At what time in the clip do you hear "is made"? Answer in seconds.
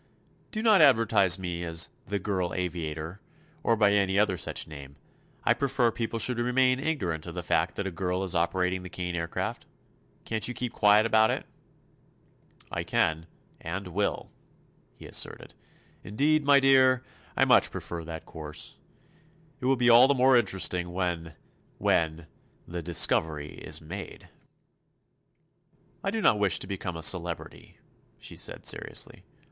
23.51-24.29